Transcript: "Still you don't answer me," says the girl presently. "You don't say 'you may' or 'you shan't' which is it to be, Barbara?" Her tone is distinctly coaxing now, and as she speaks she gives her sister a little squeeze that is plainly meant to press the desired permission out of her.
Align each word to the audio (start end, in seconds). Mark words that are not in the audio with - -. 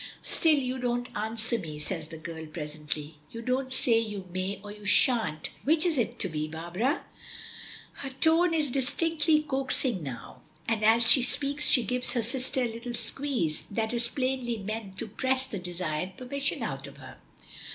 "Still 0.23 0.55
you 0.57 0.79
don't 0.79 1.09
answer 1.15 1.59
me," 1.59 1.77
says 1.77 2.07
the 2.07 2.17
girl 2.17 2.47
presently. 2.47 3.19
"You 3.29 3.43
don't 3.43 3.71
say 3.71 3.99
'you 3.99 4.27
may' 4.33 4.59
or 4.63 4.71
'you 4.71 4.83
shan't' 4.83 5.51
which 5.63 5.85
is 5.85 5.95
it 5.95 6.17
to 6.21 6.27
be, 6.27 6.47
Barbara?" 6.47 7.03
Her 7.93 8.09
tone 8.09 8.51
is 8.55 8.71
distinctly 8.71 9.43
coaxing 9.43 10.01
now, 10.01 10.41
and 10.67 10.83
as 10.83 11.07
she 11.07 11.21
speaks 11.21 11.69
she 11.69 11.83
gives 11.83 12.13
her 12.13 12.23
sister 12.23 12.63
a 12.63 12.73
little 12.73 12.95
squeeze 12.95 13.65
that 13.69 13.93
is 13.93 14.07
plainly 14.09 14.57
meant 14.57 14.97
to 14.97 15.07
press 15.07 15.45
the 15.45 15.59
desired 15.59 16.17
permission 16.17 16.63
out 16.63 16.87
of 16.87 16.97
her. 16.97 17.19